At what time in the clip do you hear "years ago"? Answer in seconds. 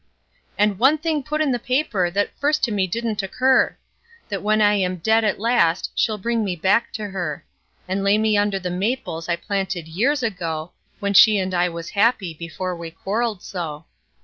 9.87-10.71